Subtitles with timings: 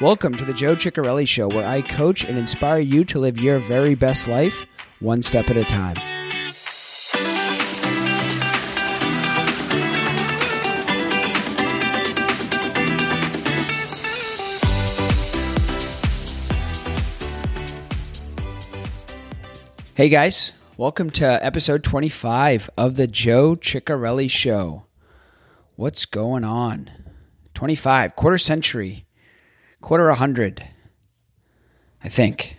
[0.00, 3.58] Welcome to the Joe Ciccarelli Show, where I coach and inspire you to live your
[3.58, 4.64] very best life
[5.00, 5.96] one step at a time.
[19.96, 24.84] Hey guys, welcome to episode 25 of the Joe Ciccarelli Show.
[25.74, 26.88] What's going on?
[27.54, 29.07] 25, quarter century
[29.80, 30.64] quarter a hundred,
[32.02, 32.56] I think.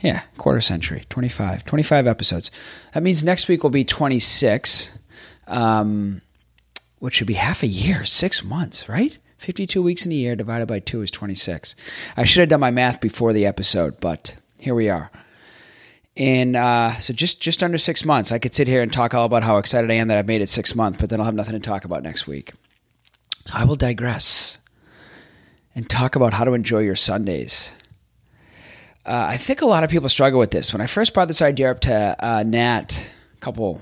[0.00, 2.50] Yeah, quarter century, 25, 25 episodes.
[2.94, 4.96] That means next week will be 26,
[5.48, 6.22] um,
[7.00, 9.18] which should be half a year, six months, right?
[9.38, 11.74] 52 weeks in a year divided by two is 26.
[12.16, 15.10] I should have done my math before the episode, but here we are.
[16.16, 19.24] And uh, so just just under six months, I could sit here and talk all
[19.24, 21.34] about how excited I am that I've made it six months, but then I'll have
[21.34, 22.52] nothing to talk about next week.
[23.46, 24.58] So I will digress
[25.78, 27.72] and talk about how to enjoy your Sundays.
[29.06, 30.72] Uh, I think a lot of people struggle with this.
[30.72, 33.80] When I first brought this idea up to uh, Nat a couple,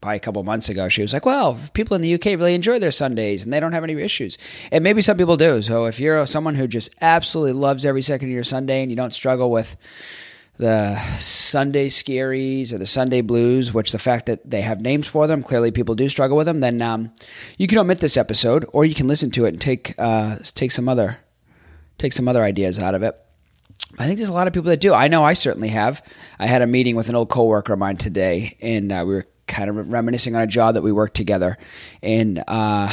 [0.00, 2.80] probably a couple months ago, she was like, "Well, people in the UK really enjoy
[2.80, 4.36] their Sundays and they don't have any issues."
[4.72, 5.62] And maybe some people do.
[5.62, 8.96] So if you're someone who just absolutely loves every second of your Sunday and you
[8.96, 9.76] don't struggle with
[10.58, 15.28] the Sunday scaries or the Sunday blues, which the fact that they have names for
[15.28, 17.12] them, clearly people do struggle with them, then um,
[17.58, 20.72] you can omit this episode or you can listen to it and take uh, take
[20.72, 21.18] some other
[21.98, 23.16] take some other ideas out of it.
[23.98, 24.94] I think there's a lot of people that do.
[24.94, 26.02] I know I certainly have.
[26.38, 29.26] I had a meeting with an old coworker of mine today, and uh, we were
[29.46, 31.58] kind of reminiscing on a job that we worked together,
[32.02, 32.92] and uh,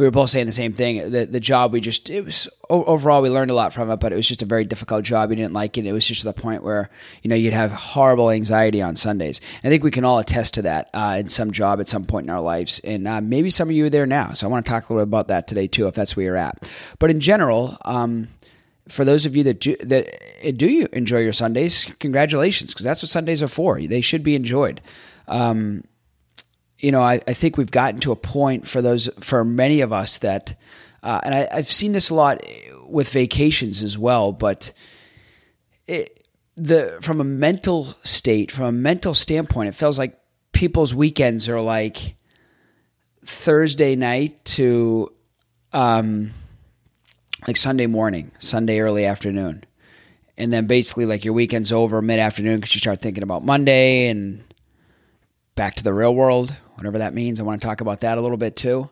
[0.00, 1.10] we were both saying the same thing.
[1.10, 4.14] The the job we just it was overall we learned a lot from it, but
[4.14, 5.28] it was just a very difficult job.
[5.28, 5.84] We didn't like it.
[5.84, 6.88] It was just to the point where
[7.22, 9.42] you know you'd have horrible anxiety on Sundays.
[9.62, 12.24] I think we can all attest to that uh, in some job at some point
[12.24, 14.32] in our lives, and uh, maybe some of you are there now.
[14.32, 16.24] So I want to talk a little bit about that today too, if that's where
[16.24, 16.70] you're at.
[16.98, 17.76] But in general.
[17.84, 18.28] Um,
[18.88, 23.00] for those of you that do, that do you enjoy your Sundays, congratulations, because that's
[23.00, 23.80] what Sundays are for.
[23.80, 24.80] They should be enjoyed.
[25.28, 25.84] Um,
[26.80, 29.92] you know, I, I, think we've gotten to a point for those for many of
[29.92, 30.58] us that,
[31.02, 32.42] uh, and I, have seen this a lot
[32.86, 34.32] with vacations as well.
[34.32, 34.72] But
[35.86, 36.24] it,
[36.56, 40.18] the from a mental state, from a mental standpoint, it feels like
[40.52, 42.16] people's weekends are like
[43.24, 45.12] Thursday night to
[45.72, 46.30] um,
[47.46, 49.64] like Sunday morning, Sunday early afternoon.
[50.38, 54.08] And then basically, like your weekend's over mid afternoon because you start thinking about Monday
[54.08, 54.42] and
[55.54, 57.40] back to the real world, whatever that means.
[57.40, 58.90] I want to talk about that a little bit too.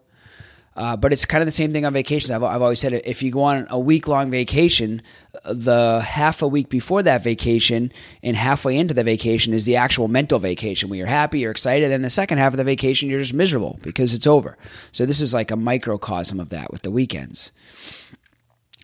[0.77, 2.31] Uh, but it's kind of the same thing on vacations.
[2.31, 5.03] I've, I've always said if you go on a week long vacation,
[5.45, 10.07] the half a week before that vacation and halfway into the vacation is the actual
[10.07, 11.91] mental vacation where you're happy, you're excited.
[11.91, 14.57] And the second half of the vacation, you're just miserable because it's over.
[14.93, 17.51] So this is like a microcosm of that with the weekends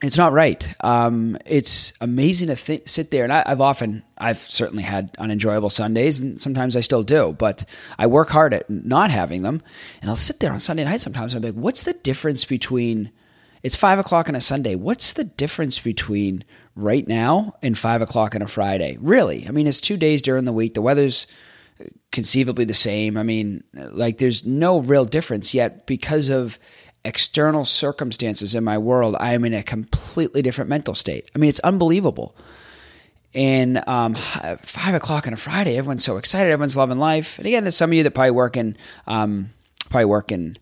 [0.06, 0.74] it's not right.
[0.82, 5.70] Um, it's amazing to th- sit there, and I, have often, I've certainly had unenjoyable
[5.70, 7.34] Sundays, and sometimes I still do.
[7.38, 7.64] But
[7.98, 9.62] I work hard at not having them,
[10.00, 11.34] and I'll sit there on Sunday night sometimes.
[11.34, 13.12] And I'm like, what's the difference between?
[13.62, 14.74] It's five o'clock on a Sunday.
[14.74, 16.44] What's the difference between
[16.76, 18.98] right now and five o'clock on a Friday?
[19.00, 19.46] Really?
[19.48, 20.74] I mean, it's two days during the week.
[20.74, 21.26] The weather's
[22.12, 23.16] conceivably the same.
[23.16, 26.58] I mean, like, there's no real difference yet because of
[27.04, 31.30] external circumstances in my world, I am in a completely different mental state.
[31.34, 32.34] I mean, it's unbelievable.
[33.34, 37.38] And um, five o'clock on a Friday, everyone's so excited, everyone's loving life.
[37.38, 38.76] And again, there's some of you that probably work in,
[39.06, 39.50] um,
[39.90, 40.54] probably work in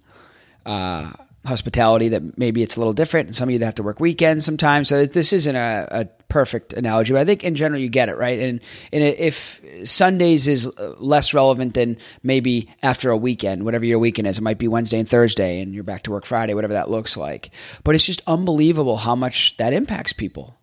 [0.65, 1.13] uh,
[1.45, 3.99] hospitality that maybe it's a little different, and some of you that have to work
[3.99, 4.89] weekends sometimes.
[4.89, 8.17] So this isn't a, a perfect analogy, but I think in general you get it
[8.17, 8.39] right.
[8.39, 8.61] And
[8.93, 14.39] and if Sundays is less relevant than maybe after a weekend, whatever your weekend is,
[14.39, 17.17] it might be Wednesday and Thursday, and you're back to work Friday, whatever that looks
[17.17, 17.51] like.
[17.83, 20.57] But it's just unbelievable how much that impacts people.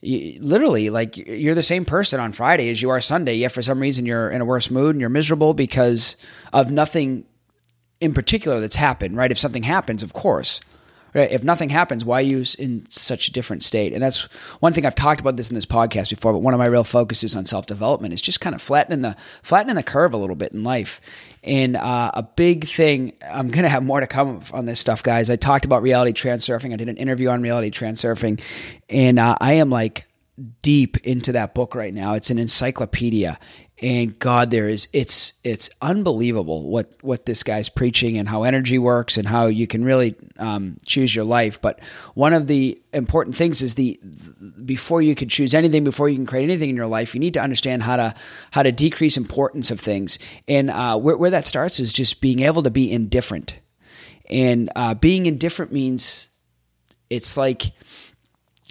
[0.00, 3.36] You, literally, like you're the same person on Friday as you are Sunday.
[3.36, 6.16] Yet for some reason you're in a worse mood and you're miserable because
[6.52, 7.24] of nothing
[8.00, 9.30] in particular that's happened, right?
[9.30, 10.60] If something happens, of course.
[11.14, 11.30] Right?
[11.30, 13.92] If nothing happens, why use in such a different state?
[13.92, 14.22] And that's
[14.58, 16.32] one thing I've talked about this in this podcast before.
[16.32, 19.16] But one of my real focuses on self development is just kind of flattening the
[19.40, 21.00] flattening the curve a little bit in life.
[21.44, 25.04] And uh, a big thing, I'm going to have more to come on this stuff,
[25.04, 25.30] guys.
[25.30, 26.72] I talked about reality transurfing.
[26.72, 28.40] I did an interview on reality transurfing,
[28.88, 30.08] and uh, I am like
[30.62, 32.14] deep into that book right now.
[32.14, 33.38] It's an encyclopedia
[33.82, 38.78] and god there is it's it's unbelievable what what this guy's preaching and how energy
[38.78, 41.60] works and how you can really um, choose your life.
[41.60, 41.80] But
[42.14, 44.00] one of the important things is the
[44.64, 47.34] before you can choose anything before you can create anything in your life you need
[47.34, 48.14] to understand how to
[48.52, 50.18] how to decrease importance of things.
[50.48, 53.56] And uh, where, where that starts is just being able to be indifferent.
[54.30, 56.28] And uh, being indifferent means
[57.10, 57.72] it's like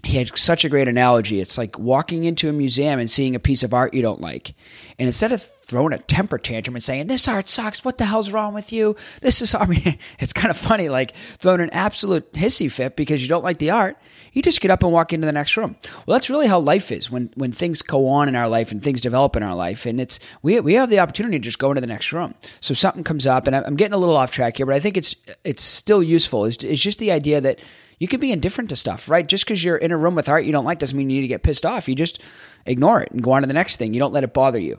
[0.04, 1.40] he had such a great analogy.
[1.40, 4.54] It's like walking into a museum and seeing a piece of art you don't like.
[5.00, 8.32] And instead of throwing a temper tantrum and saying, This art sucks, what the hell's
[8.32, 8.98] wrong with you?
[9.22, 13.22] This is, I mean, it's kind of funny, like throwing an absolute hissy fit because
[13.22, 13.98] you don't like the art.
[14.34, 15.76] You just get up and walk into the next room.
[16.06, 18.82] Well, that's really how life is when, when things go on in our life and
[18.82, 19.86] things develop in our life.
[19.86, 22.34] And it's, we, we have the opportunity to just go into the next room.
[22.60, 24.98] So something comes up, and I'm getting a little off track here, but I think
[24.98, 26.46] it's, it's still useful.
[26.46, 27.60] It's, it's just the idea that,
[28.00, 29.26] you can be indifferent to stuff, right?
[29.26, 31.22] Just because you're in a room with art you don't like doesn't mean you need
[31.22, 31.88] to get pissed off.
[31.88, 32.20] You just
[32.66, 33.94] ignore it and go on to the next thing.
[33.94, 34.78] You don't let it bother you.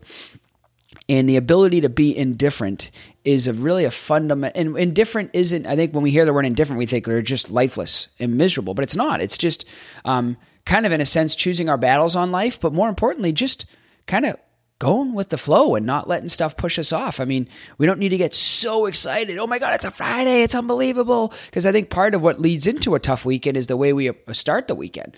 [1.08, 2.90] And the ability to be indifferent
[3.24, 4.58] is a really a fundamental.
[4.58, 5.66] And indifferent isn't.
[5.66, 8.72] I think when we hear the word indifferent, we think they're just lifeless and miserable,
[8.74, 9.20] but it's not.
[9.20, 9.66] It's just
[10.04, 13.66] um, kind of in a sense choosing our battles on life, but more importantly, just
[14.06, 14.36] kind of
[14.78, 17.20] going with the flow and not letting stuff push us off.
[17.20, 17.48] I mean,
[17.78, 19.38] we don't need to get so excited.
[19.38, 20.42] Oh my God, it's a Friday.
[20.42, 21.32] It's unbelievable.
[21.46, 24.10] Because I think part of what leads into a tough weekend is the way we
[24.32, 25.16] start the weekend.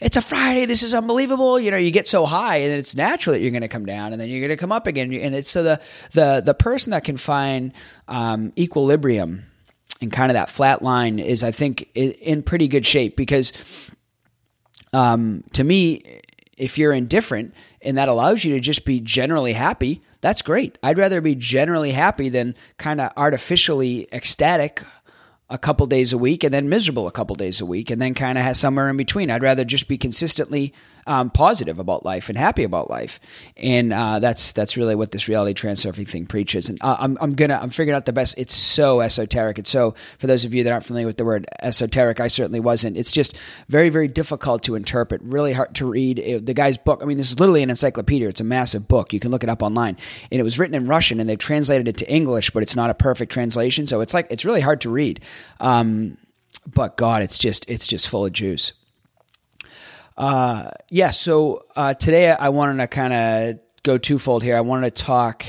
[0.00, 0.66] It's a Friday.
[0.66, 1.58] This is unbelievable.
[1.58, 4.12] You know, you get so high, and it's natural that you're going to come down,
[4.12, 5.12] and then you're going to come up again.
[5.12, 5.80] And it's so the
[6.12, 7.72] the the person that can find
[8.06, 9.44] um, equilibrium
[10.00, 13.52] and kind of that flat line is, I think, in pretty good shape because,
[14.92, 16.20] um, to me,
[16.56, 20.78] if you're indifferent and that allows you to just be generally happy, that's great.
[20.82, 24.82] I'd rather be generally happy than kind of artificially ecstatic
[25.50, 28.14] a couple days a week and then miserable a couple days a week and then
[28.14, 29.30] kind of has somewhere in between.
[29.30, 30.74] I'd rather just be consistently
[31.08, 33.18] um, positive about life and happy about life,
[33.56, 36.68] and uh, that's that's really what this reality transurfing thing preaches.
[36.68, 38.36] And uh, I'm I'm gonna I'm figuring out the best.
[38.38, 39.58] It's so esoteric.
[39.58, 42.60] It's so for those of you that aren't familiar with the word esoteric, I certainly
[42.60, 42.98] wasn't.
[42.98, 43.36] It's just
[43.68, 46.18] very very difficult to interpret, really hard to read.
[46.18, 47.00] It, the guy's book.
[47.02, 48.28] I mean, this is literally an encyclopedia.
[48.28, 49.14] It's a massive book.
[49.14, 49.96] You can look it up online,
[50.30, 52.90] and it was written in Russian, and they've translated it to English, but it's not
[52.90, 53.86] a perfect translation.
[53.86, 55.20] So it's like it's really hard to read.
[55.58, 56.18] Um,
[56.66, 58.72] but God, it's just it's just full of juice.
[60.18, 64.56] Uh, yeah, so uh, today I wanted to kind of go twofold here.
[64.56, 65.44] I wanted to talk.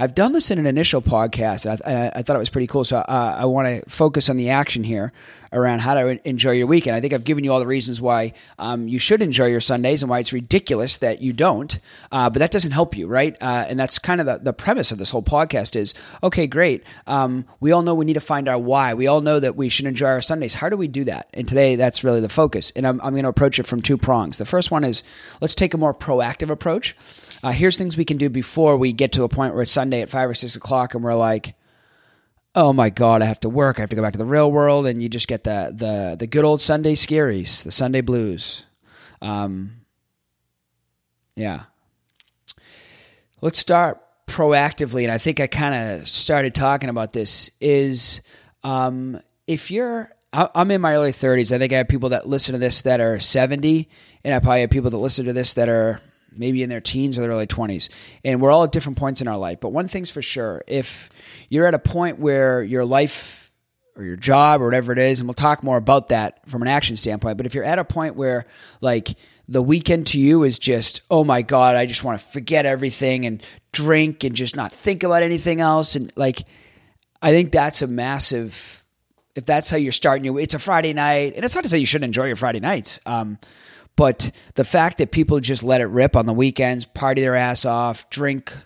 [0.00, 1.66] I've done this in an initial podcast.
[1.84, 2.84] I, I, thought it was pretty cool.
[2.84, 5.12] So uh, I want to focus on the action here
[5.52, 6.94] around how to enjoy your weekend.
[6.94, 10.04] I think I've given you all the reasons why um, you should enjoy your Sundays
[10.04, 11.80] and why it's ridiculous that you don't.
[12.12, 13.36] Uh, but that doesn't help you, right?
[13.42, 16.84] Uh, and that's kind of the, the premise of this whole podcast is okay, great.
[17.08, 18.94] Um, we all know we need to find our why.
[18.94, 20.54] We all know that we should enjoy our Sundays.
[20.54, 21.28] How do we do that?
[21.34, 22.72] And today, that's really the focus.
[22.76, 24.38] And I'm, I'm going to approach it from two prongs.
[24.38, 25.02] The first one is
[25.40, 26.94] let's take a more proactive approach.
[27.42, 30.02] Uh, here's things we can do before we get to a point where it's Sunday
[30.02, 31.54] at five or six o'clock and we're like,
[32.54, 34.50] oh my god, I have to work, I have to go back to the real
[34.50, 38.64] world, and you just get the the the good old Sunday scaries, the Sunday blues.
[39.22, 39.82] Um,
[41.36, 41.64] yeah.
[43.40, 47.50] Let's start proactively, and I think I kind of started talking about this.
[47.60, 48.20] Is
[48.64, 51.52] um, if you're I'm in my early 30s.
[51.52, 53.88] I think I have people that listen to this that are 70,
[54.24, 56.00] and I probably have people that listen to this that are
[56.36, 57.88] maybe in their teens or their early 20s.
[58.24, 59.60] And we're all at different points in our life.
[59.60, 61.08] But one thing's for sure if
[61.48, 63.50] you're at a point where your life
[63.98, 66.68] or your job or whatever it is, and we'll talk more about that from an
[66.68, 68.46] action standpoint, but if you're at a point where,
[68.80, 69.16] like,
[69.48, 73.26] the weekend to you is just, oh my God, I just want to forget everything
[73.26, 73.42] and
[73.72, 75.96] drink and just not think about anything else.
[75.96, 76.44] And, like,
[77.20, 78.84] I think that's a massive,
[79.34, 81.78] if that's how you're starting your, it's a Friday night, and it's not to say
[81.78, 83.00] you shouldn't enjoy your Friday nights.
[83.04, 83.38] Um,
[83.98, 87.64] but the fact that people just let it rip on the weekends, party their ass
[87.64, 88.56] off, drink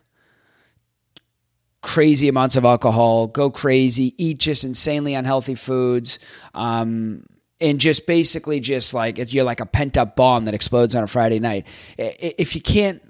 [1.81, 6.19] crazy amounts of alcohol, go crazy, eat just insanely unhealthy foods,
[6.53, 7.25] um,
[7.63, 11.07] and just basically just like you're like a pent up bomb that explodes on a
[11.07, 11.67] Friday night.
[11.97, 13.01] If you can't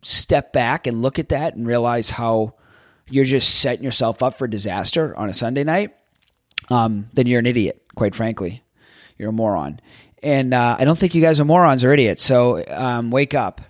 [0.00, 2.54] step back and look at that and realize how
[3.10, 5.94] you're just setting yourself up for disaster on a Sunday night,
[6.70, 8.62] um, then you're an idiot, quite frankly.
[9.18, 9.80] You're a moron.
[10.22, 12.24] And uh, I don't think you guys are morons or idiots.
[12.24, 13.60] So um, wake up.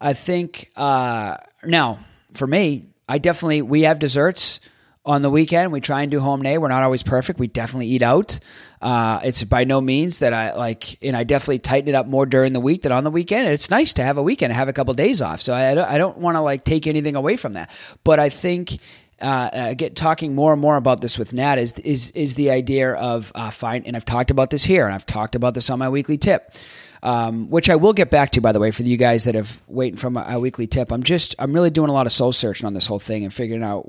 [0.00, 1.98] I think uh, now
[2.34, 4.60] for me, I definitely we have desserts
[5.04, 5.72] on the weekend.
[5.72, 6.58] We try and do home day.
[6.58, 7.38] We're not always perfect.
[7.38, 8.38] We definitely eat out.
[8.80, 12.24] Uh, it's by no means that I like, and I definitely tighten it up more
[12.24, 13.44] during the week than on the weekend.
[13.44, 15.40] And it's nice to have a weekend, have a couple days off.
[15.40, 17.70] So I, I don't want to like take anything away from that.
[18.04, 18.78] But I think
[19.20, 22.50] uh, uh, get talking more and more about this with Nat is is is the
[22.50, 25.70] idea of uh, fine, and I've talked about this here, and I've talked about this
[25.70, 26.54] on my weekly tip.
[27.02, 29.62] Um, which I will get back to, by the way, for you guys that have
[29.66, 30.92] waiting for my, weekly tip.
[30.92, 33.32] I'm just, I'm really doing a lot of soul searching on this whole thing and
[33.32, 33.88] figuring out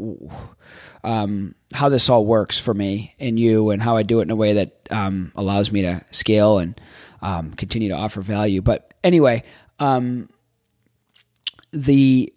[1.03, 4.29] um, how this all works for me and you, and how I do it in
[4.29, 6.79] a way that um, allows me to scale and
[7.21, 8.61] um, continue to offer value.
[8.61, 9.43] But anyway,
[9.79, 10.29] um,
[11.73, 12.33] the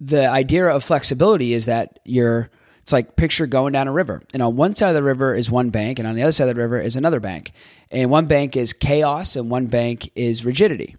[0.00, 2.50] the idea of flexibility is that you're
[2.82, 4.22] It's like picture going down a river.
[4.32, 6.48] And on one side of the river is one bank, and on the other side
[6.48, 7.52] of the river is another bank.
[7.90, 10.96] And one bank is chaos, and one bank is rigidity.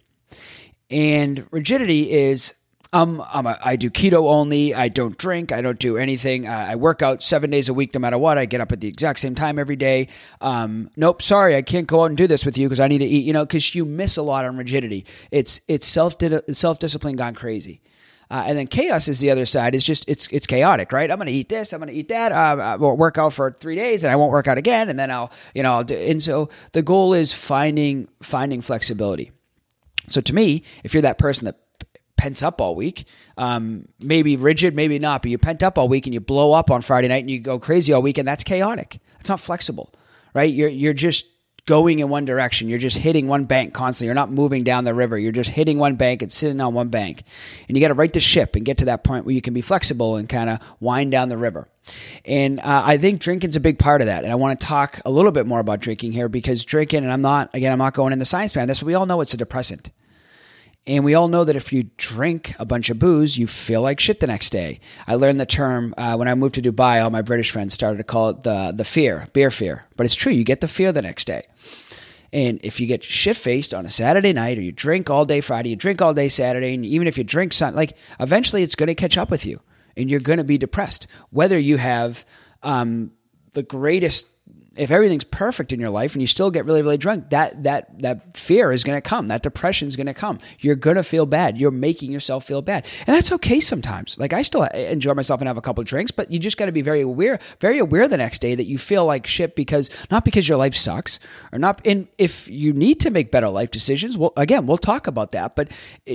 [0.90, 2.54] And rigidity is
[2.94, 4.76] um, I'm a, I do keto only.
[4.76, 5.54] I don't drink.
[5.54, 6.46] I don't do anything.
[6.48, 8.38] I, I work out seven days a week, no matter what.
[8.38, 10.10] I get up at the exact same time every day.
[10.42, 12.98] Um, nope, sorry, I can't go out and do this with you because I need
[13.00, 13.26] to eat.
[13.26, 15.06] You know, because you miss a lot on rigidity.
[15.32, 16.16] It's it's self
[16.52, 17.82] self discipline gone crazy.
[18.32, 19.76] Uh, and then chaos is the other side.
[19.76, 21.12] It's just it's it's chaotic, right?
[21.12, 21.74] I'm going to eat this.
[21.74, 22.32] I'm going to eat that.
[22.32, 24.88] Uh, I won't work out for three days, and I won't work out again.
[24.88, 25.96] And then I'll you know I'll do.
[25.96, 29.34] And so the goal is finding finding flexibility.
[30.08, 31.58] So to me, if you're that person that
[32.22, 33.06] pent up all week.
[33.36, 36.70] Um, maybe rigid, maybe not, but you pent up all week and you blow up
[36.70, 39.00] on Friday night and you go crazy all week, and that's chaotic.
[39.20, 39.92] It's not flexible,
[40.36, 40.54] right?
[40.54, 41.26] You're you're just
[41.68, 42.70] going in one direction.
[42.70, 44.08] You're just hitting one bank constantly.
[44.08, 45.18] You're not moving down the river.
[45.18, 47.24] You're just hitting one bank and sitting on one bank.
[47.68, 49.54] And you got to right the ship and get to that point where you can
[49.54, 51.70] be flexible and kind of wind down the river.
[52.26, 54.24] And uh, I think drinking's a big part of that.
[54.24, 57.14] And I want to talk a little bit more about drinking here because drinking, and
[57.14, 59.34] I'm not, again, I'm not going in the science this, but we all know it's
[59.34, 59.92] a depressant.
[60.88, 64.00] And we all know that if you drink a bunch of booze, you feel like
[64.00, 64.80] shit the next day.
[65.08, 67.04] I learned the term uh, when I moved to Dubai.
[67.04, 69.86] All my British friends started to call it the the fear, beer fear.
[69.96, 70.32] But it's true.
[70.32, 71.44] You get the fear the next day.
[72.34, 75.42] And if you get shit faced on a Saturday night, or you drink all day
[75.42, 78.76] Friday, you drink all day Saturday, and even if you drink something, like eventually it's
[78.76, 79.60] going to catch up with you,
[79.98, 81.08] and you're going to be depressed.
[81.30, 82.26] Whether you have
[82.64, 83.12] um,
[83.52, 84.28] the greatest
[84.76, 88.02] if everything's perfect in your life and you still get really really drunk that that
[88.02, 89.28] that fear is going to come.
[89.28, 90.40] That depression is going to come.
[90.60, 91.58] You're going to feel bad.
[91.58, 92.86] You're making yourself feel bad.
[93.06, 94.18] And that's okay sometimes.
[94.18, 96.72] Like i still enjoy myself and have a couple drinks but you just got to
[96.72, 100.24] be very aware very aware the next day that you feel like shit because not
[100.24, 101.20] because your life sucks
[101.52, 105.08] or not and if you need to make better life decisions well again we'll talk
[105.08, 105.70] about that but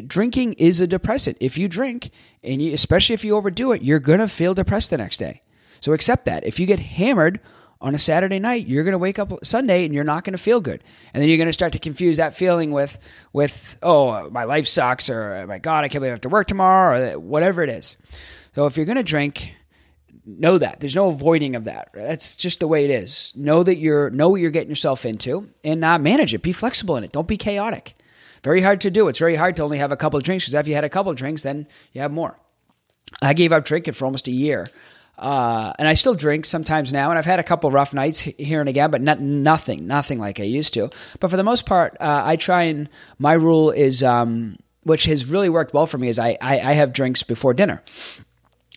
[0.06, 1.36] drinking is a depressant.
[1.40, 2.10] If you drink
[2.42, 5.42] and you, especially if you overdo it you're going to feel depressed the next day.
[5.80, 6.44] So accept that.
[6.44, 7.40] If you get hammered
[7.80, 10.42] on a Saturday night, you're going to wake up Sunday and you're not going to
[10.42, 10.82] feel good.
[11.12, 12.98] And then you're going to start to confuse that feeling with,
[13.32, 16.28] with oh, my life sucks, or oh my God, I can't believe I have to
[16.28, 17.96] work tomorrow, or whatever it is.
[18.54, 19.54] So if you're going to drink,
[20.24, 21.90] know that there's no avoiding of that.
[21.92, 23.32] That's just the way it is.
[23.36, 26.42] Know that you're know what you're getting yourself into, and uh, manage it.
[26.42, 27.12] Be flexible in it.
[27.12, 27.94] Don't be chaotic.
[28.42, 29.08] Very hard to do.
[29.08, 30.88] It's very hard to only have a couple of drinks because if you had a
[30.88, 32.38] couple of drinks, then you have more.
[33.22, 34.66] I gave up drinking for almost a year
[35.18, 38.60] uh, and I still drink sometimes now, and I've had a couple rough nights here
[38.60, 40.90] and again, but not nothing, nothing like I used to.
[41.20, 45.26] But for the most part, uh, I try and my rule is, um, which has
[45.26, 47.82] really worked well for me, is I, I, I have drinks before dinner.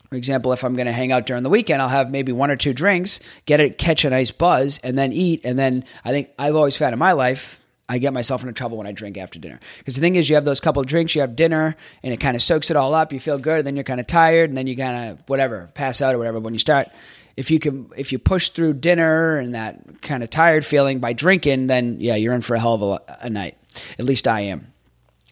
[0.09, 2.49] For example, if I'm going to hang out during the weekend, I'll have maybe one
[2.49, 5.41] or two drinks, get it, catch a nice buzz, and then eat.
[5.43, 8.77] And then I think I've always found in my life, I get myself into trouble
[8.77, 9.59] when I drink after dinner.
[9.79, 12.35] Because the thing is, you have those couple drinks, you have dinner, and it kind
[12.35, 13.11] of soaks it all up.
[13.11, 15.99] You feel good, then you're kind of tired, and then you kind of whatever pass
[16.01, 16.39] out or whatever.
[16.39, 16.87] When you start,
[17.35, 21.13] if you can, if you push through dinner and that kind of tired feeling by
[21.13, 23.57] drinking, then yeah, you're in for a hell of a, a night.
[23.97, 24.71] At least I am.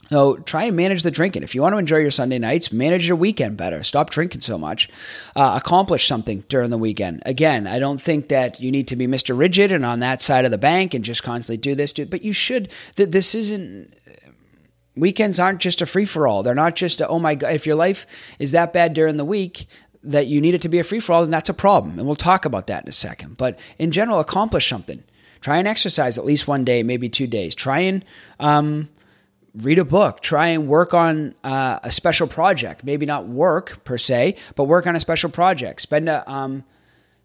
[0.09, 1.43] So try and manage the drinking.
[1.43, 3.83] If you want to enjoy your Sunday nights, manage your weekend better.
[3.83, 4.89] Stop drinking so much.
[5.35, 7.23] Uh, accomplish something during the weekend.
[7.25, 9.37] Again, I don't think that you need to be Mr.
[9.37, 12.23] Rigid and on that side of the bank and just constantly do this, do, but
[12.23, 12.69] you should.
[12.95, 13.93] That this isn't.
[14.95, 16.41] Weekends aren't just a free for all.
[16.41, 17.53] They're not just a, oh my god.
[17.53, 18.07] If your life
[18.39, 19.67] is that bad during the week,
[20.03, 21.99] that you need it to be a free for all, then that's a problem.
[21.99, 23.37] And we'll talk about that in a second.
[23.37, 25.03] But in general, accomplish something.
[25.41, 27.53] Try and exercise at least one day, maybe two days.
[27.53, 28.03] Try and
[28.39, 28.89] um,
[29.57, 32.83] read a book, try and work on uh, a special project.
[32.83, 35.81] Maybe not work per se, but work on a special project.
[35.81, 36.63] Spend a um,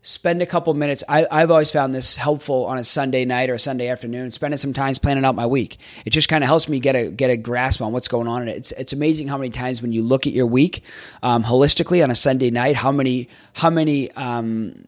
[0.03, 1.05] spend a couple minutes.
[1.09, 4.31] I, have always found this helpful on a Sunday night or a Sunday afternoon.
[4.33, 5.79] Spending some time planning out my week.
[6.05, 8.43] It just kind of helps me get a get a grasp on what's going on.
[8.43, 10.83] And it's it's amazing how many times when you look at your week
[11.23, 14.85] um, holistically on a Sunday night, how many how many um,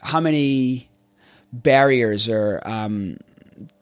[0.00, 0.88] how many
[1.52, 3.18] barriers or um,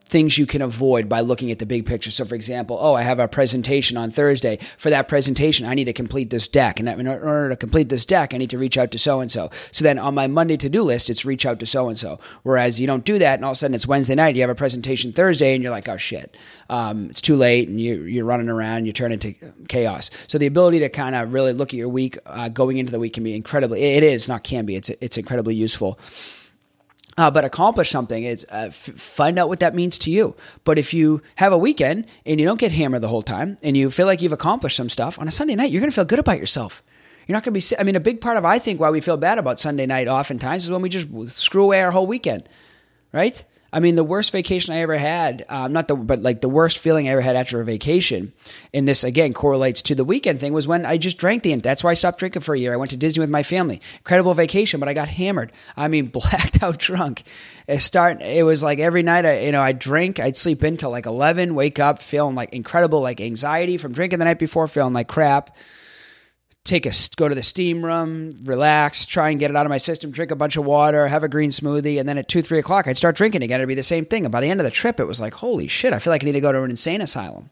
[0.09, 2.11] things you can avoid by looking at the big picture.
[2.11, 4.59] So, for example, oh, I have a presentation on Thursday.
[4.79, 6.81] For that presentation, I need to complete this deck.
[6.81, 9.31] And in order to complete this deck, I need to reach out to so and
[9.31, 9.51] so.
[9.71, 12.19] So then on my Monday to do list, it's reach out to so and so.
[12.43, 14.51] Whereas you don't do that, and all of a sudden it's Wednesday night, you have
[14.51, 16.37] a presentation Thursday, and you're like, oh shit,
[16.71, 19.35] um, it's too late, and you, you're running around, you turn into
[19.69, 20.11] chaos.
[20.27, 22.99] So the ability to kind of really look at your week uh, going into the
[22.99, 25.99] week can be incredibly, it is, not can be, it's, it's incredibly useful
[27.19, 30.37] uh, but accomplish something is uh, f- find out what that means to you.
[30.63, 33.77] But if you have a weekend and you don't get hammered the whole time and
[33.77, 36.05] you feel like you've accomplished some stuff on a Sunday night, you're going to feel
[36.05, 36.83] good about yourself.
[37.27, 37.79] You're not going to be.
[37.79, 40.09] I mean, a big part of I think why we feel bad about Sunday night
[40.09, 42.49] oftentimes is when we just screw away our whole weekend,
[43.13, 43.45] right?
[43.71, 46.79] I mean, the worst vacation I ever had, um, not the, but like the worst
[46.79, 48.33] feeling I ever had after a vacation,
[48.73, 51.85] and this again correlates to the weekend thing, was when I just drank the, that's
[51.85, 52.73] why I stopped drinking for a year.
[52.73, 53.83] I went to Disney with my family.
[53.99, 55.53] Incredible vacation, but I got hammered.
[55.77, 57.25] I mean, blacked out drunk.
[57.67, 60.91] It start, it was like every night, I, you know, I'd drink, I'd sleep until
[60.91, 64.95] like 11, wake up feeling like incredible, like anxiety from drinking the night before, feeling
[64.95, 65.55] like crap
[66.69, 69.79] take a go to the steam room, relax, try and get it out of my
[69.79, 72.59] system, drink a bunch of water, have a green smoothie, and then at two, three
[72.59, 73.61] o'clock, I'd start drinking again.
[73.61, 74.25] It'd be the same thing.
[74.25, 76.23] And by the end of the trip, it was like, holy shit, I feel like
[76.23, 77.51] I need to go to an insane asylum.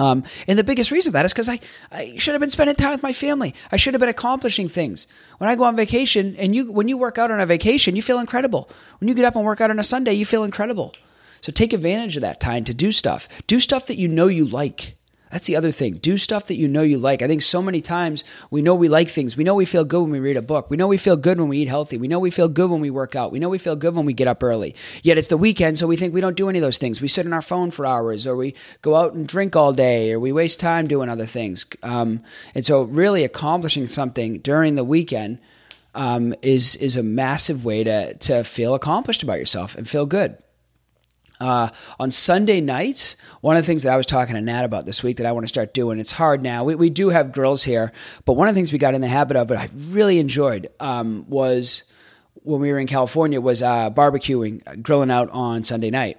[0.00, 1.58] Um, and the biggest reason for that is because I,
[1.90, 3.54] I should have been spending time with my family.
[3.72, 5.08] I should have been accomplishing things.
[5.38, 8.02] When I go on vacation, and you when you work out on a vacation, you
[8.02, 8.70] feel incredible.
[9.00, 10.94] When you get up and work out on a Sunday, you feel incredible.
[11.40, 13.28] So take advantage of that time to do stuff.
[13.46, 14.97] Do stuff that you know you like.
[15.30, 15.94] That's the other thing.
[15.94, 17.22] Do stuff that you know you like.
[17.22, 19.36] I think so many times we know we like things.
[19.36, 20.70] We know we feel good when we read a book.
[20.70, 21.98] We know we feel good when we eat healthy.
[21.98, 23.32] We know we feel good when we work out.
[23.32, 24.74] We know we feel good when we get up early.
[25.02, 27.00] Yet it's the weekend, so we think we don't do any of those things.
[27.00, 30.12] We sit on our phone for hours, or we go out and drink all day,
[30.12, 31.66] or we waste time doing other things.
[31.82, 32.22] Um,
[32.54, 35.38] and so, really accomplishing something during the weekend
[35.94, 40.38] um, is is a massive way to to feel accomplished about yourself and feel good.
[41.40, 41.68] Uh,
[42.00, 45.02] on Sunday nights, one of the things that I was talking to Nat about this
[45.02, 46.64] week that I want to start doing, it's hard now.
[46.64, 47.92] We, we do have girls here,
[48.24, 50.68] but one of the things we got in the habit of that I really enjoyed
[50.80, 51.84] um, was
[52.34, 56.18] when we were in California was uh, barbecuing, grilling out on Sunday night.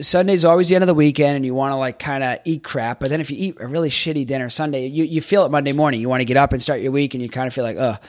[0.00, 2.64] Sunday's always the end of the weekend and you want to like kind of eat
[2.64, 2.98] crap.
[2.98, 5.72] But then if you eat a really shitty dinner Sunday, you, you feel it Monday
[5.72, 6.00] morning.
[6.00, 7.76] You want to get up and start your week and you kind of feel like,
[7.78, 8.00] ugh.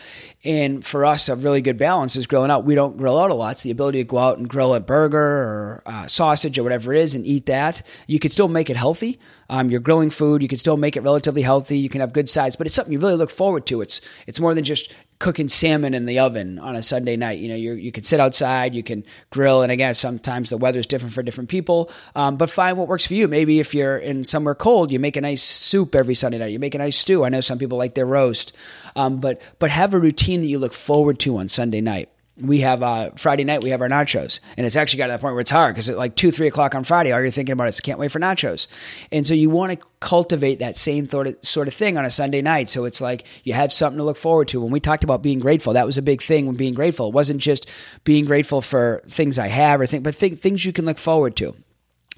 [0.45, 2.63] And for us, a really good balance is grilling out.
[2.63, 3.53] We don't grill out a lot.
[3.53, 6.93] It's the ability to go out and grill a burger or uh, sausage or whatever
[6.93, 7.81] it is and eat that.
[8.05, 9.19] You could still make it healthy.
[9.49, 10.41] Um, you're grilling food.
[10.41, 11.79] You can still make it relatively healthy.
[11.79, 13.81] You can have good sides, but it's something you really look forward to.
[13.81, 17.39] It's it's more than just cooking salmon in the oven on a Sunday night.
[17.39, 20.79] You know, you you can sit outside, you can grill, and again, sometimes the weather
[20.79, 21.89] is different for different people.
[22.13, 23.29] Um, but find what works for you.
[23.29, 26.51] Maybe if you're in somewhere cold, you make a nice soup every Sunday night.
[26.51, 27.23] You make a nice stew.
[27.23, 28.51] I know some people like their roast,
[28.97, 32.59] um, but but have a routine that you look forward to on Sunday night we
[32.59, 34.39] have uh, Friday night, we have our nachos.
[34.57, 36.47] And it's actually got to that point where it's hard because at like two, three
[36.47, 38.67] o'clock on Friday, all you're thinking about is can't wait for nachos.
[39.11, 42.11] And so you want to cultivate that same sort of, sort of thing on a
[42.11, 42.69] Sunday night.
[42.69, 44.61] So it's like you have something to look forward to.
[44.61, 47.07] When we talked about being grateful, that was a big thing when being grateful.
[47.07, 47.67] It wasn't just
[48.03, 51.35] being grateful for things I have or think, but th- things you can look forward
[51.37, 51.55] to.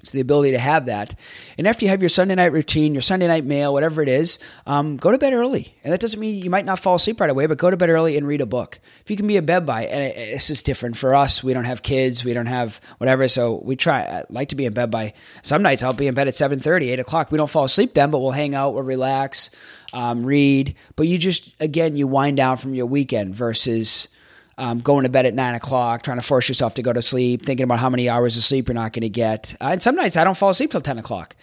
[0.02, 1.14] So the ability to have that.
[1.58, 4.38] And after you have your Sunday night routine, your Sunday night meal, whatever it is,
[4.66, 5.76] um, go to bed early.
[5.84, 7.90] And that doesn't mean you might not fall asleep right away, but go to bed
[7.90, 8.80] early and read a book.
[9.02, 11.44] If you can be a bed by, and this is different for us.
[11.44, 12.24] We don't have kids.
[12.24, 13.28] We don't have whatever.
[13.28, 16.14] So we try, I like to be in bed by, some nights I'll be in
[16.14, 17.30] bed at 7.30, 8 o'clock.
[17.30, 19.50] We don't fall asleep then, but we'll hang out, we'll relax,
[19.92, 20.76] um, read.
[20.96, 24.08] But you just, again, you wind down from your weekend versus–
[24.60, 27.44] um, going to bed at nine o'clock, trying to force yourself to go to sleep,
[27.44, 29.56] thinking about how many hours of sleep you're not going to get.
[29.60, 31.34] Uh, and some nights I don't fall asleep till 10 o'clock.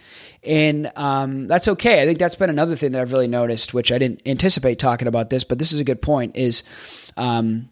[0.43, 2.01] And um, that's okay.
[2.01, 5.08] I think that's been another thing that I've really noticed, which I didn't anticipate talking
[5.08, 6.63] about this, but this is a good point, is
[7.17, 7.69] um,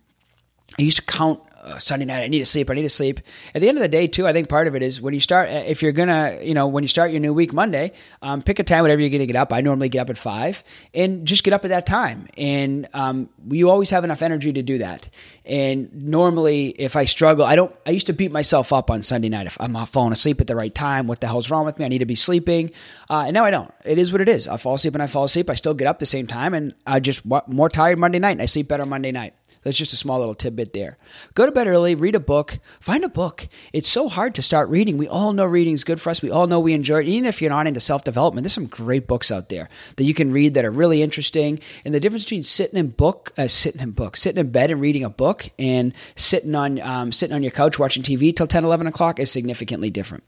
[0.80, 3.20] I used to count uh, Sunday night, I need to sleep, I need to sleep.
[3.54, 5.20] At the end of the day, too, I think part of it is when you
[5.20, 8.42] start, uh, if you're gonna, you know, when you start your new week Monday, um,
[8.42, 9.52] pick a time, whatever you're gonna get up.
[9.52, 12.28] I normally get up at five and just get up at that time.
[12.38, 15.10] And um, you always have enough energy to do that.
[15.44, 19.30] And normally, if I struggle, I don't, I used to beat myself up on Sunday
[19.30, 21.08] night if I'm not falling asleep at the right time.
[21.08, 21.86] What the hell's wrong with me?
[21.86, 22.72] I need to be sleeping.
[23.10, 23.74] Uh, and now I don't.
[23.84, 24.48] It is what it is.
[24.48, 25.50] I fall asleep and I fall asleep.
[25.50, 28.42] I still get up the same time and I just more tired Monday night and
[28.42, 29.34] I sleep better Monday night.
[29.66, 31.00] That's just a small little tidbit there.
[31.34, 33.48] Go to bed early, read a book, find a book.
[33.74, 35.00] It's so hard to start reading.
[35.00, 36.22] We all know reading is good for us.
[36.22, 37.08] We all know we enjoy it.
[37.08, 40.14] Even if you're not into self development, there's some great books out there that you
[40.14, 41.60] can read that are really interesting.
[41.84, 44.80] And the difference between sitting in book, uh, sitting in book, sitting in bed and
[44.80, 48.66] reading a book, and sitting on um, sitting on your couch watching TV till 10,
[48.66, 50.24] 11 o'clock is significantly different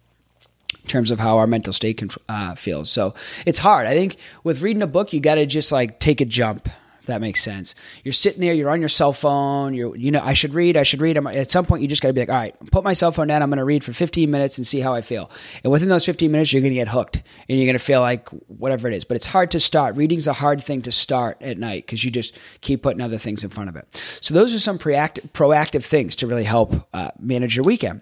[0.82, 2.90] in terms of how our mental state can, uh, feels.
[2.90, 3.14] So
[3.46, 3.86] it's hard.
[3.86, 6.70] I think with reading a book, you got to just like take a jump
[7.08, 7.76] that makes sense.
[8.04, 10.84] You're sitting there, you're on your cell phone, you're, you know, I should read, I
[10.84, 11.18] should read.
[11.18, 13.28] at some point, you just got to be like, all right, put my cell phone
[13.28, 15.30] down, I'm going to read for 15 minutes and see how I feel.
[15.64, 18.02] And within those 15 minutes, you're going to get hooked and you're going to feel
[18.02, 19.06] like whatever it is.
[19.06, 19.96] But it's hard to start.
[19.96, 23.44] Reading's a hard thing to start at night because you just keep putting other things
[23.44, 23.88] in front of it.
[24.22, 28.02] So those are some proactive, proactive things to really help uh, manage your weekend.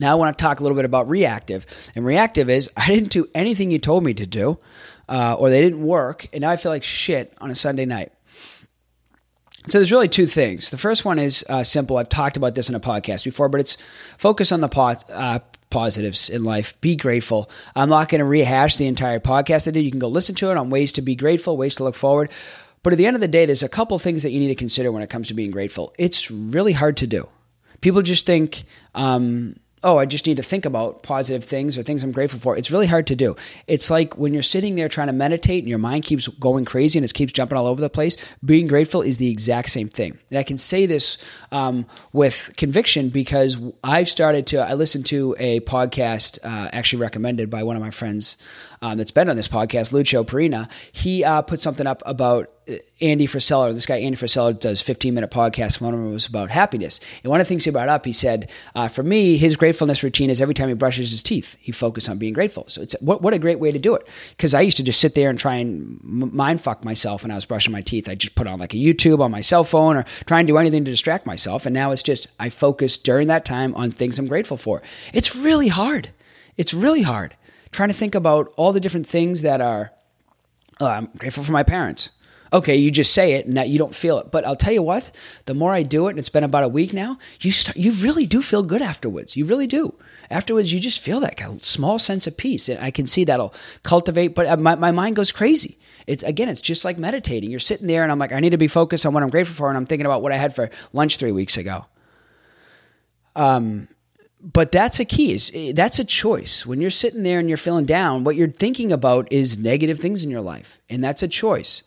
[0.00, 1.66] Now I want to talk a little bit about reactive.
[1.94, 4.58] And reactive is I didn't do anything you told me to do
[5.08, 8.11] uh, or they didn't work, and now I feel like shit on a Sunday night.
[9.68, 10.70] So there's really two things.
[10.70, 11.96] The first one is uh, simple.
[11.96, 13.76] I've talked about this in a podcast before, but it's
[14.18, 15.38] focus on the pot, uh,
[15.70, 16.80] positives in life.
[16.80, 17.48] Be grateful.
[17.76, 19.84] I'm not going to rehash the entire podcast I did.
[19.84, 22.30] You can go listen to it on ways to be grateful, ways to look forward.
[22.82, 24.56] But at the end of the day, there's a couple things that you need to
[24.56, 25.94] consider when it comes to being grateful.
[25.96, 27.28] It's really hard to do
[27.82, 28.62] People just think,
[28.94, 32.56] um, oh, I just need to think about positive things or things I'm grateful for.
[32.56, 33.36] It's really hard to do.
[33.66, 36.98] It's like when you're sitting there trying to meditate and your mind keeps going crazy
[36.98, 38.16] and it keeps jumping all over the place.
[38.44, 40.18] Being grateful is the exact same thing.
[40.30, 41.18] And I can say this
[41.50, 47.50] um, with conviction because I've started to, I listened to a podcast uh, actually recommended
[47.50, 48.36] by one of my friends
[48.82, 52.74] um, that's been on this podcast, Lucio Perina, He uh, put something up about uh,
[53.00, 53.72] Andy Frisella.
[53.72, 55.80] This guy, Andy Frisella, does 15 minute podcasts.
[55.80, 56.98] One of them was about happiness.
[57.22, 60.02] And one of the things he brought up, he said, uh, for me, his gratefulness
[60.02, 62.64] routine is every time he brushes his teeth, he focuses on being grateful.
[62.66, 64.06] So it's what, what a great way to do it.
[64.30, 67.36] Because I used to just sit there and try and mind fuck myself when I
[67.36, 68.08] was brushing my teeth.
[68.08, 70.58] I just put on like a YouTube on my cell phone or try and do
[70.58, 71.66] anything to distract myself.
[71.66, 74.82] And now it's just, I focus during that time on things I'm grateful for.
[75.12, 76.10] It's really hard.
[76.56, 77.36] It's really hard
[77.72, 79.92] trying to think about all the different things that are.
[80.80, 82.10] Oh, I'm grateful for my parents.
[82.52, 84.30] Okay, you just say it and that you don't feel it.
[84.30, 85.10] But I'll tell you what,
[85.46, 87.92] the more I do it, and it's been about a week now, you start, you
[87.92, 89.36] really do feel good afterwards.
[89.36, 89.94] You really do.
[90.30, 92.68] Afterwards, you just feel that small sense of peace.
[92.68, 93.54] And I can see that'll
[93.84, 95.78] cultivate, but uh, my, my mind goes crazy.
[96.06, 97.50] It's again, it's just like meditating.
[97.50, 99.54] You're sitting there and I'm like, I need to be focused on what I'm grateful
[99.54, 101.86] for, and I'm thinking about what I had for lunch three weeks ago.
[103.34, 103.88] Um,
[104.42, 105.32] but that's a key.
[105.32, 106.66] Is eh, that's a choice.
[106.66, 110.24] When you're sitting there and you're feeling down what you're thinking about is negative things
[110.24, 111.82] in your life and that's a choice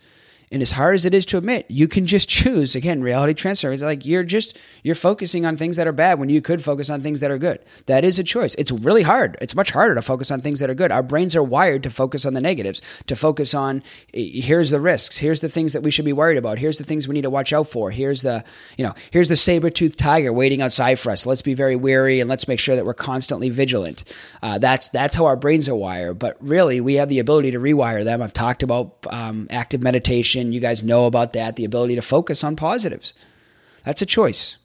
[0.52, 3.02] and as hard as it is to admit, you can just choose again.
[3.02, 6.42] Reality transfer is like you're just you're focusing on things that are bad when you
[6.42, 7.60] could focus on things that are good.
[7.88, 8.56] That is a choice.
[8.56, 9.38] It's really hard.
[9.42, 10.92] It's much harder to focus on things that are good.
[10.92, 15.18] Our brains are wired to focus on the negatives, to focus on here's the risks,
[15.18, 17.30] here's the things that we should be worried about, here's the things we need to
[17.30, 18.44] watch out for, here's the
[18.78, 21.26] you know here's the saber toothed tiger waiting outside for us.
[21.26, 24.04] Let's be very wary and let's make sure that we're constantly vigilant.
[24.44, 26.20] Uh, that's that's how our brains are wired.
[26.20, 28.22] But really, we have the ability to rewire them.
[28.22, 30.54] I've talked about um, active meditation meditation.
[30.54, 33.14] You guys know about that, the ability to focus on positives.
[33.84, 34.58] That's a choice.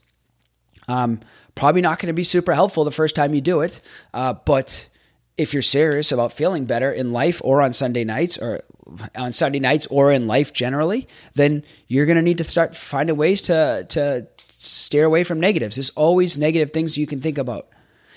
[0.88, 1.20] Um,
[1.54, 3.80] probably not going to be super helpful the first time you do it,
[4.14, 4.88] uh, but
[5.36, 8.60] if you're serious about feeling better in life or on Sunday nights or
[9.14, 13.16] on Sunday nights or in life generally, then you're going to need to start finding
[13.16, 15.76] ways to to steer away from negatives.
[15.76, 17.68] There's always negative things you can think about.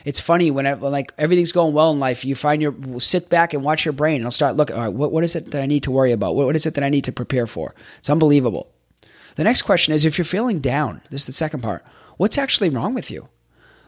[0.06, 3.64] It's funny when like everything's going well in life, you find your sit back and
[3.64, 4.76] watch your brain and I'll start looking.
[4.76, 6.36] All right, what, what is it that I need to worry about?
[6.36, 7.74] What, what is it that I need to prepare for?
[8.00, 8.70] It's unbelievable.
[9.36, 11.02] The next question is if you're feeling down.
[11.10, 11.86] This is the second part.
[12.18, 13.30] What's actually wrong with you?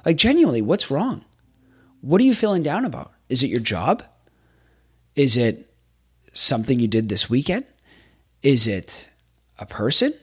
[0.05, 1.25] Like genuinely, what's wrong?
[2.01, 3.11] What are you feeling down about?
[3.29, 4.03] Is it your job?
[5.15, 5.73] Is it
[6.33, 7.65] something you did this weekend?
[8.41, 9.09] Is it
[9.57, 10.13] a person?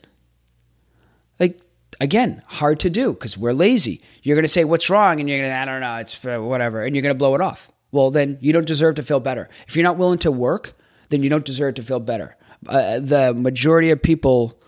[1.40, 1.60] Like
[2.00, 4.02] again, hard to do because we're lazy.
[4.22, 5.20] You're going to say, What's wrong?
[5.20, 6.84] And you're going to, I don't know, it's uh, whatever.
[6.84, 7.70] And you're going to blow it off.
[7.90, 9.48] Well, then you don't deserve to feel better.
[9.68, 10.72] If you're not willing to work,
[11.10, 12.36] then you don't deserve to feel better.
[12.66, 14.58] Uh, the majority of people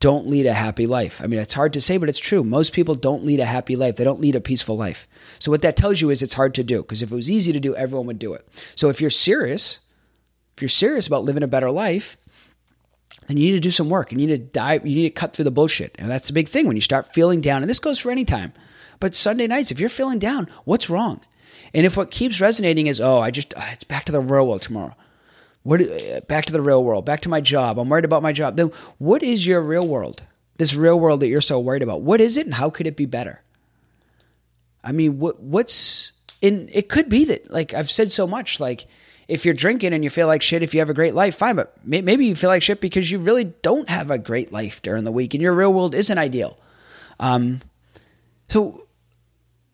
[0.00, 1.20] don't lead a happy life.
[1.22, 2.44] I mean, it's hard to say, but it's true.
[2.44, 3.96] Most people don't lead a happy life.
[3.96, 5.08] They don't lead a peaceful life.
[5.38, 7.52] So, what that tells you is it's hard to do because if it was easy
[7.52, 8.46] to do, everyone would do it.
[8.74, 9.78] So, if you're serious,
[10.56, 12.16] if you're serious about living a better life,
[13.26, 14.12] then you need to do some work.
[14.12, 15.94] You need to dive, you need to cut through the bullshit.
[15.98, 17.62] And that's a big thing when you start feeling down.
[17.62, 18.52] And this goes for any time.
[19.00, 21.20] But Sunday nights, if you're feeling down, what's wrong?
[21.72, 24.46] And if what keeps resonating is, oh, I just, uh, it's back to the real
[24.46, 24.94] world tomorrow.
[25.62, 27.78] What, uh, back to the real world, back to my job.
[27.78, 28.56] I'm worried about my job.
[28.56, 30.22] Then what is your real world?
[30.56, 32.02] This real world that you're so worried about.
[32.02, 33.42] What is it and how could it be better?
[34.84, 38.86] I mean, what, what's, in, it could be that, like I've said so much, like,
[39.28, 41.56] if you're drinking and you feel like shit, if you have a great life, fine.
[41.56, 45.04] But maybe you feel like shit because you really don't have a great life during
[45.04, 46.58] the week and your real world isn't ideal.
[47.18, 47.60] Um,
[48.48, 48.86] so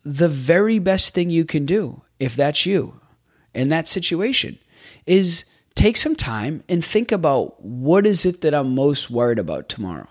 [0.03, 2.99] the very best thing you can do, if that's you
[3.53, 4.57] in that situation,
[5.05, 9.69] is take some time and think about what is it that I'm most worried about
[9.69, 10.07] tomorrow?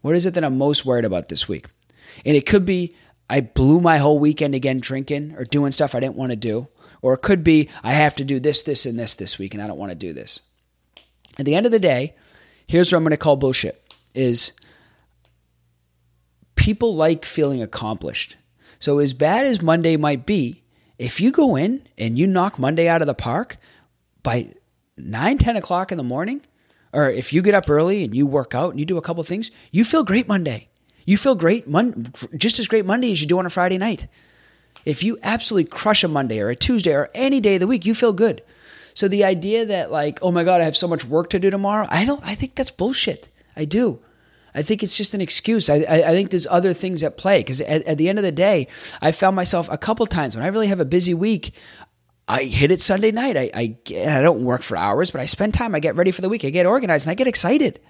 [0.00, 1.66] What is it that I'm most worried about this week?
[2.24, 2.94] And it could be
[3.28, 6.66] I blew my whole weekend again drinking or doing stuff I didn't want to do.
[7.02, 9.62] Or it could be, I have to do this, this, and this this week, and
[9.62, 10.40] I don't want to do this.
[11.38, 12.14] At the end of the day,
[12.66, 13.82] here's what I'm going to call bullshit
[14.14, 14.52] is
[16.56, 18.36] people like feeling accomplished.
[18.80, 20.62] So as bad as Monday might be,
[20.98, 23.56] if you go in and you knock Monday out of the park
[24.22, 24.52] by
[24.98, 26.42] 9, 10 o'clock in the morning,
[26.92, 29.22] or if you get up early and you work out and you do a couple
[29.22, 30.68] things, you feel great Monday.
[31.06, 34.06] You feel great, mon- just as great Monday as you do on a Friday night.
[34.84, 37.84] If you absolutely crush a Monday or a Tuesday or any day of the week,
[37.84, 38.42] you feel good.
[38.94, 41.50] So the idea that like, oh my God, I have so much work to do
[41.50, 43.28] tomorrow, I don't I think that's bullshit.
[43.56, 44.00] I do.
[44.54, 45.70] I think it's just an excuse.
[45.70, 48.24] I, I, I think there's other things at play because at, at the end of
[48.24, 48.66] the day,
[49.00, 51.54] I found myself a couple times when I really have a busy week,
[52.26, 53.36] I hit it Sunday night.
[53.36, 53.76] I, I,
[54.08, 55.74] I don't work for hours, but I spend time.
[55.74, 56.44] I get ready for the week.
[56.44, 57.80] I get organized and I get excited.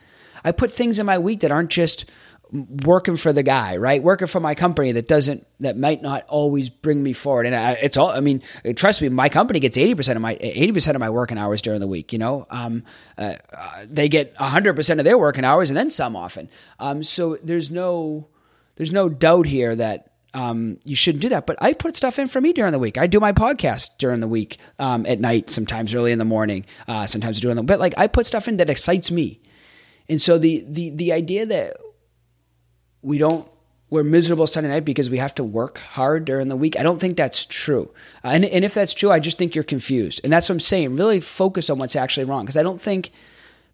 [0.44, 2.06] I put things in my week that aren't just
[2.52, 4.02] working for the guy, right?
[4.02, 7.46] Working for my company that doesn't, that might not always bring me forward.
[7.46, 8.42] And I, it's all, I mean,
[8.74, 11.86] trust me, my company gets 80% of my, 80% of my working hours during the
[11.86, 12.46] week, you know?
[12.50, 12.84] Um,
[13.16, 16.48] uh, uh, they get 100% of their working hours and then some often.
[16.78, 18.26] Um, so there's no,
[18.76, 21.46] there's no doubt here that, um, you shouldn't do that.
[21.46, 22.98] But I put stuff in for me during the week.
[22.98, 26.66] I do my podcast during the week, um, at night, sometimes early in the morning,
[26.88, 29.40] uh, sometimes doing the, but like I put stuff in that excites me.
[30.08, 31.76] And so the, the, the idea that
[33.02, 33.48] we don't
[33.90, 36.78] we're miserable Sunday night because we have to work hard during the week.
[36.78, 37.92] I don't think that's true.
[38.24, 40.20] Uh, and, and if that's true, I just think you're confused.
[40.22, 40.96] And that's what I'm saying.
[40.96, 43.10] Really focus on what's actually wrong because I don't think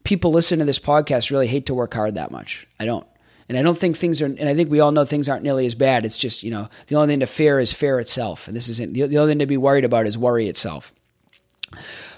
[0.04, 2.66] people listen to this podcast really hate to work hard that much.
[2.80, 3.06] I don't.
[3.48, 5.66] And I don't think things are, and I think we all know things aren't nearly
[5.66, 6.04] as bad.
[6.04, 8.48] It's just, you know, the only thing to fear is fear itself.
[8.48, 10.92] And this isn't, the, the only thing to be worried about is worry itself.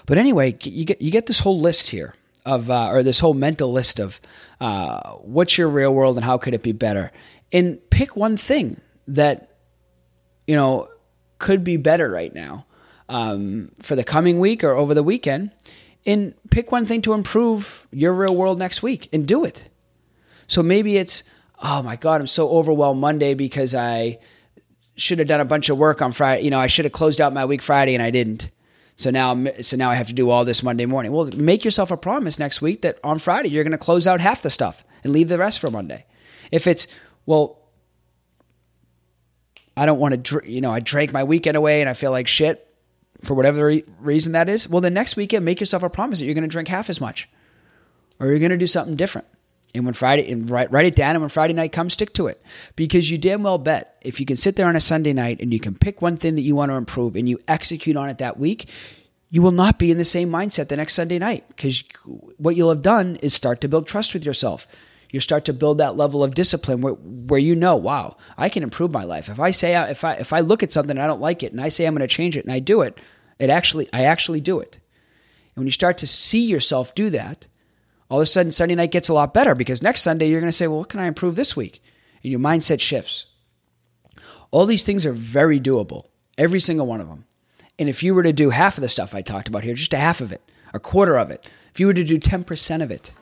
[0.05, 2.15] But anyway, you get, you get this whole list here
[2.49, 4.19] of, uh, or this whole mental list of
[4.59, 7.11] uh, what's your real world and how could it be better?
[7.51, 9.55] And pick one thing that,
[10.47, 10.89] you know,
[11.37, 12.65] could be better right now
[13.07, 15.51] um, for the coming week or over the weekend.
[16.07, 19.69] And pick one thing to improve your real world next week and do it.
[20.47, 21.21] So maybe it's,
[21.61, 24.17] oh my God, I'm so overwhelmed Monday because I
[24.95, 26.45] should have done a bunch of work on Friday.
[26.45, 28.49] You know, I should have closed out my week Friday and I didn't.
[28.99, 31.13] So now, so now I have to do all this Monday morning.
[31.13, 34.19] Well, make yourself a promise next week that on Friday you're going to close out
[34.19, 36.05] half the stuff and leave the rest for Monday.
[36.51, 36.85] If it's
[37.25, 37.61] well,
[39.77, 42.27] I don't want to, you know, I drank my weekend away and I feel like
[42.27, 42.67] shit
[43.23, 44.67] for whatever re- reason that is.
[44.67, 46.99] Well, the next weekend, make yourself a promise that you're going to drink half as
[46.99, 47.29] much,
[48.19, 49.27] or you're going to do something different.
[49.75, 52.27] And when Friday, and write, write it down, and when Friday night comes, stick to
[52.27, 52.41] it.
[52.75, 55.53] Because you damn well bet if you can sit there on a Sunday night and
[55.53, 58.17] you can pick one thing that you want to improve and you execute on it
[58.17, 58.67] that week,
[59.29, 61.47] you will not be in the same mindset the next Sunday night.
[61.49, 61.83] Because
[62.37, 64.67] what you'll have done is start to build trust with yourself.
[65.11, 68.63] You start to build that level of discipline where, where you know, wow, I can
[68.63, 69.27] improve my life.
[69.27, 71.51] If I say if I if I look at something and I don't like it
[71.51, 72.99] and I say I'm going to change it and I do it,
[73.39, 74.75] it actually I actually do it.
[75.55, 77.47] And when you start to see yourself do that,
[78.09, 80.51] all of a sudden Sunday night gets a lot better because next Sunday you're going
[80.51, 81.81] to say, well, what can I improve this week?
[82.23, 83.27] And your mindset shifts.
[84.51, 86.05] All these things are very doable,
[86.37, 87.25] every single one of them.
[87.77, 89.93] And if you were to do half of the stuff I talked about here, just
[89.93, 90.41] a half of it,
[90.73, 93.13] a quarter of it, if you were to do 10% of it,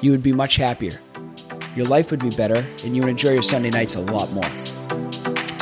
[0.00, 1.00] you would be much happier.
[1.74, 4.44] Your life would be better, and you would enjoy your Sunday nights a lot more.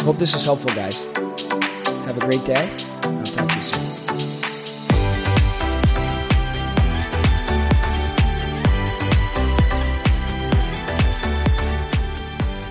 [0.00, 1.04] Hope this was helpful, guys.
[1.04, 2.70] Have a great day.
[3.02, 3.85] I'll talk to you soon.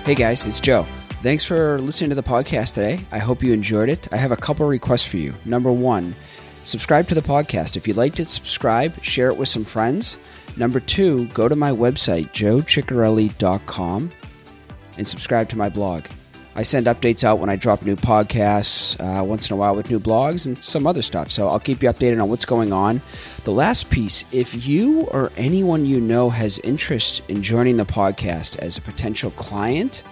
[0.06, 0.86] Hey guys, it's Joe.
[1.20, 3.04] Thanks for listening to the podcast today.
[3.10, 4.06] I hope you enjoyed it.
[4.12, 5.34] I have a couple requests for you.
[5.44, 6.14] Number one,
[6.62, 7.76] subscribe to the podcast.
[7.76, 10.16] If you liked it, subscribe, share it with some friends.
[10.56, 14.12] Number two, go to my website, joechiccarelli.com,
[14.96, 16.04] and subscribe to my blog.
[16.56, 19.90] I send updates out when I drop new podcasts uh, once in a while with
[19.90, 21.30] new blogs and some other stuff.
[21.30, 23.02] So I'll keep you updated on what's going on.
[23.44, 28.58] The last piece if you or anyone you know has interest in joining the podcast
[28.60, 30.02] as a potential client,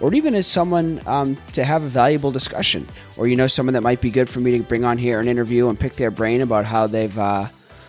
[0.00, 3.82] or even as someone um, to have a valuable discussion, or you know someone that
[3.82, 6.40] might be good for me to bring on here and interview and pick their brain
[6.40, 7.46] about how they've uh,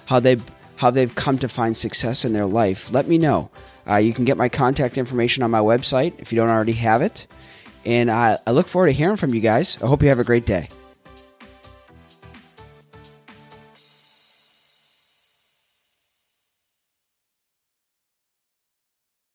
[0.08, 0.44] how they've
[0.76, 3.50] how they've come to find success in their life, let me know.
[3.88, 7.02] Uh, you can get my contact information on my website if you don't already have
[7.02, 7.26] it.
[7.86, 9.82] And I, I look forward to hearing from you guys.
[9.82, 10.70] I hope you have a great day.